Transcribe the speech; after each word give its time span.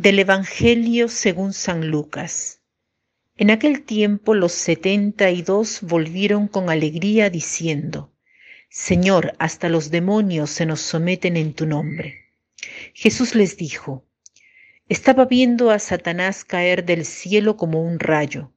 Del 0.00 0.20
Evangelio 0.20 1.08
según 1.08 1.52
San 1.52 1.88
Lucas. 1.88 2.60
En 3.36 3.50
aquel 3.50 3.82
tiempo 3.82 4.32
los 4.32 4.52
setenta 4.52 5.32
y 5.32 5.42
dos 5.42 5.80
volvieron 5.82 6.46
con 6.46 6.70
alegría 6.70 7.30
diciendo, 7.30 8.12
Señor, 8.70 9.34
hasta 9.40 9.68
los 9.68 9.90
demonios 9.90 10.50
se 10.50 10.66
nos 10.66 10.82
someten 10.82 11.36
en 11.36 11.52
tu 11.52 11.66
nombre. 11.66 12.14
Jesús 12.94 13.34
les 13.34 13.56
dijo, 13.56 14.04
Estaba 14.88 15.24
viendo 15.24 15.72
a 15.72 15.80
Satanás 15.80 16.44
caer 16.44 16.84
del 16.84 17.04
cielo 17.04 17.56
como 17.56 17.82
un 17.82 17.98
rayo. 17.98 18.52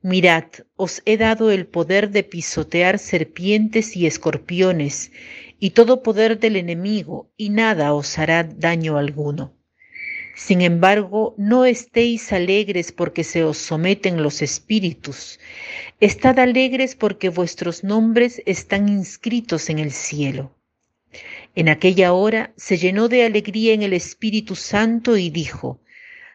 Mirad, 0.00 0.46
os 0.74 1.00
he 1.04 1.16
dado 1.16 1.52
el 1.52 1.68
poder 1.68 2.10
de 2.10 2.24
pisotear 2.24 2.98
serpientes 2.98 3.96
y 3.96 4.08
escorpiones 4.08 5.12
y 5.60 5.70
todo 5.70 6.02
poder 6.02 6.40
del 6.40 6.56
enemigo, 6.56 7.30
y 7.36 7.50
nada 7.50 7.94
os 7.94 8.18
hará 8.18 8.42
daño 8.42 8.98
alguno. 8.98 9.61
Sin 10.34 10.62
embargo, 10.62 11.34
no 11.36 11.66
estéis 11.66 12.32
alegres 12.32 12.90
porque 12.92 13.22
se 13.22 13.44
os 13.44 13.58
someten 13.58 14.22
los 14.22 14.40
espíritus. 14.40 15.38
Estad 16.00 16.38
alegres 16.38 16.94
porque 16.94 17.28
vuestros 17.28 17.84
nombres 17.84 18.42
están 18.46 18.88
inscritos 18.88 19.68
en 19.68 19.78
el 19.78 19.92
cielo. 19.92 20.56
En 21.54 21.68
aquella 21.68 22.14
hora 22.14 22.54
se 22.56 22.78
llenó 22.78 23.08
de 23.08 23.24
alegría 23.24 23.74
en 23.74 23.82
el 23.82 23.92
Espíritu 23.92 24.56
Santo 24.56 25.18
y 25.18 25.28
dijo, 25.28 25.82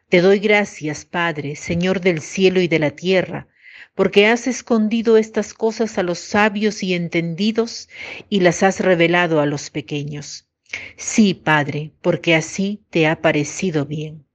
Te 0.10 0.22
doy 0.22 0.38
gracias, 0.38 1.06
Padre, 1.06 1.56
Señor 1.56 2.02
del 2.02 2.22
cielo 2.22 2.62
y 2.62 2.68
de 2.68 2.78
la 2.78 2.92
tierra, 2.92 3.48
porque 3.96 4.28
has 4.28 4.46
escondido 4.46 5.18
estas 5.18 5.56
cosas 5.56 5.98
a 5.98 6.04
los 6.04 6.20
sabios 6.20 6.84
y 6.84 6.94
entendidos 6.94 7.90
y 8.30 8.42
las 8.42 8.62
has 8.62 8.80
revelado 8.80 9.42
a 9.42 9.48
los 9.48 9.72
pequeños. 9.72 10.47
Sí, 10.98 11.34
Padre, 11.34 11.92
porque 12.02 12.36
así 12.36 12.82
te 12.90 13.08
ha 13.08 13.22
parecido 13.22 13.86
bien. 13.86 14.26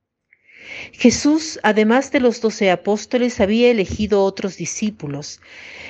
Jesús, 0.92 1.58
además 1.62 2.12
de 2.12 2.20
los 2.20 2.40
doce 2.40 2.70
apóstoles, 2.70 3.40
había 3.40 3.70
elegido 3.70 4.24
otros 4.24 4.56
discípulos 4.56 5.40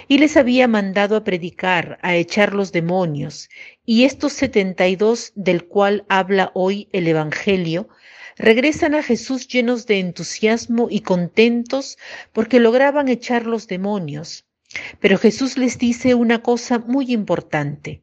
y 0.09 0.19
les 0.19 0.37
había 0.37 0.67
mandado 0.67 1.15
a 1.17 1.25
predicar, 1.25 1.99
a 2.03 2.17
echar 2.17 2.55
los 2.55 2.73
demonios, 2.73 3.49
y 3.85 4.05
estos 4.05 4.33
setenta 4.33 4.89
y 4.89 4.97
dos 4.97 5.33
del 5.37 5.67
cual 5.67 6.05
habla 6.09 6.51
hoy 6.55 6.89
el 6.93 7.07
Evangelio, 7.07 7.89
regresan 8.37 8.95
a 8.95 9.03
Jesús 9.03 9.47
llenos 9.47 9.87
de 9.87 10.01
entusiasmo 10.01 10.89
y 10.91 11.01
contentos 11.01 11.99
porque 12.33 12.59
lograban 12.59 13.09
echar 13.09 13.47
los 13.47 13.69
demonios. 13.69 14.47
Pero 15.01 15.19
Jesús 15.19 15.59
les 15.59 15.79
dice 15.79 16.15
una 16.15 16.43
cosa 16.43 16.79
muy 16.79 17.13
importante. 17.13 18.02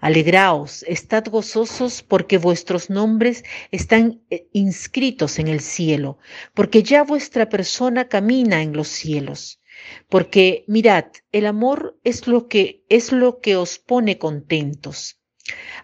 Alegraos, 0.00 0.82
estad 0.88 1.26
gozosos 1.26 2.02
porque 2.02 2.38
vuestros 2.38 2.88
nombres 2.88 3.44
están 3.70 4.22
eh, 4.30 4.48
inscritos 4.52 5.38
en 5.38 5.48
el 5.48 5.60
cielo, 5.60 6.18
porque 6.54 6.82
ya 6.82 7.04
vuestra 7.04 7.50
persona 7.50 8.08
camina 8.08 8.62
en 8.62 8.72
los 8.72 8.88
cielos. 8.88 9.60
Porque 10.08 10.64
mirad, 10.66 11.06
el 11.32 11.44
amor 11.44 11.98
es 12.02 12.26
lo 12.26 12.48
que 12.48 12.82
es 12.88 13.12
lo 13.12 13.40
que 13.40 13.56
os 13.56 13.78
pone 13.78 14.16
contentos. 14.16 15.20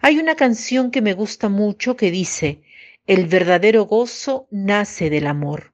Hay 0.01 0.17
una 0.17 0.35
canción 0.35 0.89
que 0.89 1.01
me 1.01 1.13
gusta 1.13 1.47
mucho 1.47 1.95
que 1.95 2.09
dice, 2.09 2.61
el 3.05 3.27
verdadero 3.27 3.85
gozo 3.85 4.47
nace 4.49 5.11
del 5.11 5.27
amor. 5.27 5.73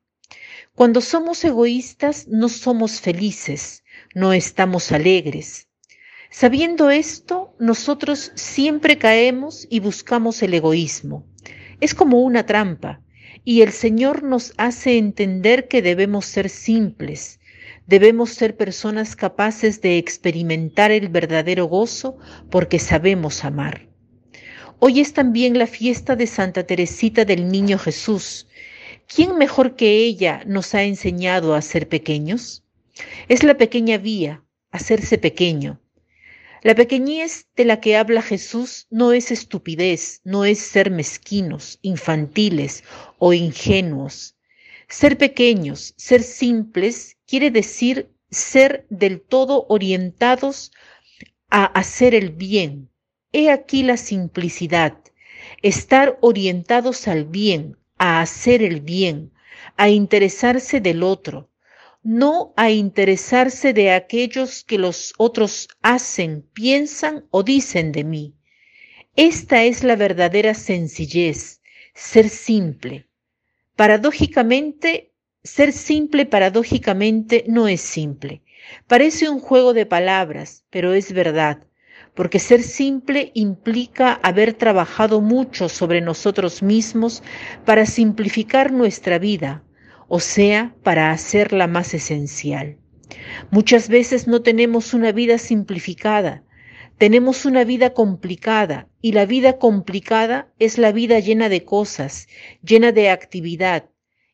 Cuando 0.76 1.00
somos 1.02 1.44
egoístas 1.46 2.28
no 2.28 2.50
somos 2.50 3.00
felices, 3.00 3.84
no 4.14 4.34
estamos 4.34 4.92
alegres. 4.92 5.70
Sabiendo 6.36 6.90
esto, 6.90 7.54
nosotros 7.60 8.32
siempre 8.34 8.98
caemos 8.98 9.68
y 9.70 9.80
buscamos 9.80 10.42
el 10.42 10.56
egoísmo. 10.56 11.28
Es 11.80 11.94
como 11.94 12.22
una 12.22 12.44
trampa, 12.48 13.02
y 13.44 13.62
el 13.62 13.72
Señor 13.72 14.24
nos 14.24 14.56
hace 14.58 14.98
entender 14.98 15.68
que 15.68 15.84
debemos 15.84 16.26
ser 16.26 16.50
simples, 16.50 17.40
debemos 17.86 18.32
ser 18.32 18.58
personas 18.58 19.16
capaces 19.16 19.80
de 19.82 20.00
experimentar 20.00 20.90
el 20.90 21.08
verdadero 21.10 21.66
gozo 21.66 22.18
porque 22.50 22.80
sabemos 22.80 23.46
amar. 23.46 23.88
Hoy 24.80 25.02
es 25.02 25.14
también 25.14 25.60
la 25.60 25.68
fiesta 25.68 26.16
de 26.16 26.26
Santa 26.26 26.64
Teresita 26.64 27.26
del 27.26 27.48
Niño 27.48 27.78
Jesús. 27.78 28.48
¿Quién 29.06 29.38
mejor 29.38 29.76
que 29.76 29.98
ella 29.98 30.42
nos 30.48 30.74
ha 30.74 30.82
enseñado 30.82 31.54
a 31.54 31.62
ser 31.62 31.88
pequeños? 31.88 32.64
Es 33.30 33.44
la 33.44 33.56
pequeña 33.56 34.00
vía, 34.00 34.44
hacerse 34.72 35.20
pequeño. 35.20 35.80
La 36.64 36.76
pequeñez 36.76 37.50
de 37.58 37.66
la 37.66 37.82
que 37.82 37.98
habla 37.98 38.22
Jesús 38.22 38.88
no 38.90 39.12
es 39.12 39.32
estupidez, 39.32 40.22
no 40.24 40.46
es 40.46 40.60
ser 40.60 40.92
mezquinos, 40.92 41.78
infantiles 41.82 42.86
o 43.18 43.34
ingenuos. 43.34 44.38
Ser 44.88 45.18
pequeños, 45.18 45.94
ser 45.98 46.24
simples, 46.24 47.18
quiere 47.28 47.52
decir 47.52 48.16
ser 48.32 48.86
del 48.90 49.20
todo 49.20 49.66
orientados 49.68 50.72
a 51.50 51.66
hacer 51.66 52.16
el 52.16 52.30
bien. 52.30 52.90
He 53.34 53.52
aquí 53.52 53.84
la 53.84 53.98
simplicidad, 53.98 54.98
estar 55.62 56.18
orientados 56.22 57.10
al 57.10 57.26
bien, 57.26 57.78
a 57.98 58.22
hacer 58.22 58.64
el 58.64 58.80
bien, 58.80 59.34
a 59.76 59.90
interesarse 59.90 60.80
del 60.80 61.04
otro, 61.04 61.50
no 62.04 62.54
a 62.58 62.70
interesarse 62.70 63.74
de 63.74 63.92
aquellos 63.92 64.64
que 64.64 64.78
los 64.78 65.14
otros 65.18 65.70
hacen, 65.82 66.46
piensan 66.54 67.26
o 67.32 67.44
dicen 67.44 67.92
de 67.92 68.04
mí. 68.04 68.36
Esta 69.16 69.64
es 69.64 69.84
la 69.84 69.96
verdadera 69.96 70.54
sencillez, 70.54 71.62
ser 71.94 72.30
simple. 72.30 73.08
Paradójicamente, 73.76 75.14
ser 75.44 75.72
simple 75.72 76.26
paradójicamente 76.26 77.46
no 77.48 77.68
es 77.68 77.82
simple. 77.82 78.44
Parece 78.88 79.30
un 79.30 79.40
juego 79.40 79.74
de 79.74 79.86
palabras, 79.86 80.66
pero 80.70 80.94
es 80.94 81.14
verdad, 81.14 81.68
porque 82.16 82.40
ser 82.40 82.64
simple 82.64 83.32
implica 83.34 84.14
haber 84.24 84.54
trabajado 84.54 85.22
mucho 85.22 85.70
sobre 85.70 86.02
nosotros 86.02 86.62
mismos 86.62 87.24
para 87.66 87.86
simplificar 87.86 88.72
nuestra 88.72 89.20
vida, 89.20 89.64
o 90.08 90.20
sea, 90.20 90.76
para 90.84 91.12
hacerla 91.12 91.68
más 91.68 91.94
esencial. 91.94 92.78
Muchas 93.52 93.90
veces 93.90 94.28
no 94.28 94.42
tenemos 94.42 94.94
una 94.94 95.12
vida 95.12 95.38
simplificada, 95.38 96.44
tenemos 96.98 97.46
una 97.46 97.64
vida 97.64 97.94
complicada 97.94 98.88
y 99.02 99.12
la 99.12 99.26
vida 99.26 99.58
complicada 99.58 100.52
es 100.60 100.78
la 100.78 100.92
vida 100.92 101.20
llena 101.20 101.50
de 101.50 101.64
cosas, 101.66 102.28
llena 102.62 102.92
de 102.92 103.10
actividad 103.10 103.90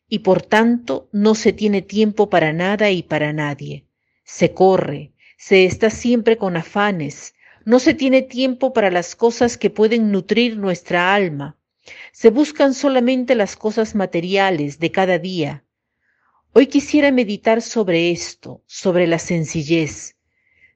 y 0.08 0.20
por 0.20 0.42
tanto 0.42 1.08
no 1.12 1.34
se 1.34 1.52
tiene 1.52 1.82
tiempo 1.82 2.28
para 2.30 2.52
nada 2.52 2.90
y 2.90 3.02
para 3.02 3.32
nadie. 3.32 3.86
Se 4.24 4.52
corre, 4.52 5.12
se 5.38 5.64
está 5.64 5.90
siempre 5.90 6.36
con 6.36 6.56
afanes, 6.56 7.34
no 7.64 7.78
se 7.78 7.94
tiene 7.94 8.22
tiempo 8.22 8.72
para 8.72 8.90
las 8.90 9.16
cosas 9.16 9.56
que 9.56 9.70
pueden 9.70 10.10
nutrir 10.12 10.56
nuestra 10.56 11.14
alma. 11.14 11.56
Se 12.12 12.30
buscan 12.30 12.74
solamente 12.74 13.34
las 13.34 13.56
cosas 13.56 13.94
materiales 13.94 14.78
de 14.78 14.90
cada 14.90 15.18
día, 15.18 15.64
Hoy 16.52 16.66
quisiera 16.66 17.12
meditar 17.12 17.62
sobre 17.62 18.10
esto, 18.10 18.64
sobre 18.66 19.06
la 19.06 19.20
sencillez. 19.20 20.16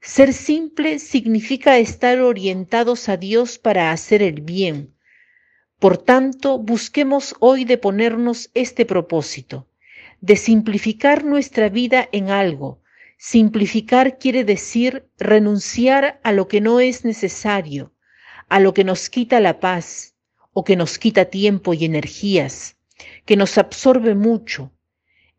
Ser 0.01 0.33
simple 0.33 1.01
significa 1.01 1.79
estar 1.79 2.21
orientados 2.21 3.09
a 3.09 3.17
Dios 3.17 3.59
para 3.59 3.91
hacer 3.91 4.23
el 4.23 4.41
bien. 4.41 4.95
Por 5.81 5.99
tanto, 5.99 6.59
busquemos 6.59 7.35
hoy 7.41 7.65
de 7.65 7.77
ponernos 7.77 8.53
este 8.55 8.87
propósito, 8.87 9.67
de 10.21 10.37
simplificar 10.37 11.25
nuestra 11.25 11.69
vida 11.69 12.09
en 12.13 12.31
algo. 12.31 12.81
Simplificar 13.19 14.19
quiere 14.19 14.45
decir 14.45 15.09
renunciar 15.19 16.21
a 16.23 16.31
lo 16.31 16.47
que 16.47 16.61
no 16.61 16.79
es 16.79 17.05
necesario, 17.05 17.93
a 18.49 18.61
lo 18.61 18.75
que 18.75 18.85
nos 18.85 19.11
quita 19.11 19.41
la 19.41 19.59
paz 19.59 20.14
o 20.55 20.65
que 20.65 20.77
nos 20.77 20.99
quita 20.99 21.27
tiempo 21.27 21.75
y 21.75 21.85
energías, 21.85 22.77
que 23.27 23.37
nos 23.37 23.59
absorbe 23.59 24.15
mucho, 24.15 24.73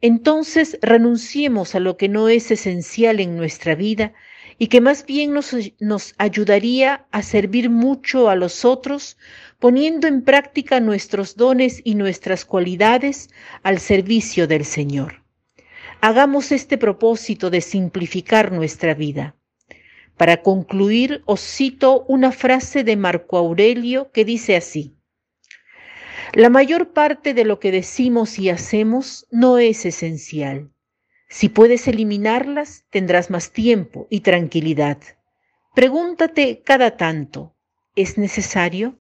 entonces 0.02 0.78
renunciemos 0.82 1.74
a 1.74 1.80
lo 1.80 1.98
que 1.98 2.10
no 2.10 2.30
es 2.30 2.52
esencial 2.52 3.20
en 3.20 3.38
nuestra 3.38 3.74
vida 3.74 4.14
y 4.60 4.68
que 4.68 4.80
más 4.80 5.06
bien 5.06 5.34
nos, 5.34 5.56
nos, 5.80 6.14
ayudaría 6.18 7.08
a 7.12 7.24
servir 7.24 7.70
mucho 7.70 8.30
a 8.30 8.36
los 8.36 8.66
otros, 8.66 9.18
poniendo 9.58 10.08
en 10.08 10.22
práctica 10.22 10.80
nuestros 10.80 11.36
dones 11.36 11.82
y 11.84 11.96
nuestras 11.96 12.46
cualidades 12.46 13.30
al 13.64 13.80
servicio 13.80 14.48
del 14.48 14.66
Señor. 14.66 15.24
Hagamos 16.02 16.52
este 16.52 16.78
propósito 16.78 17.50
de 17.50 17.62
simplificar 17.62 18.52
nuestra 18.52 18.94
vida. 18.94 19.36
Para 20.18 20.44
concluir, 20.44 21.24
os 21.26 21.42
cito 21.42 22.06
una 22.08 22.32
frase 22.32 22.84
de 22.84 22.96
Marco 22.96 23.38
Aurelio 23.38 24.12
que 24.12 24.24
dice 24.24 24.56
así, 24.56 24.96
la 26.34 26.50
mayor 26.50 26.94
parte 26.94 27.34
de 27.34 27.46
lo 27.46 27.60
que 27.60 27.72
decimos 27.72 28.40
y 28.40 28.50
hacemos 28.50 29.28
no 29.32 29.58
es 29.58 29.86
esencial. 29.86 30.72
Si 31.30 31.50
puedes 31.50 31.88
eliminarlas, 31.88 32.86
tendrás 32.90 33.30
más 33.30 33.52
tiempo 33.52 34.08
y 34.10 34.22
tranquilidad. 34.22 34.98
Pregúntate 35.74 36.62
cada 36.64 36.98
tanto, 36.98 37.56
¿es 37.96 38.18
necesario? 38.18 39.00